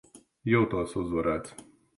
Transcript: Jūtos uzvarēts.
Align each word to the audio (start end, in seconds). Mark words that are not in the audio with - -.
Jūtos 0.53 0.97
uzvarēts. 1.03 1.57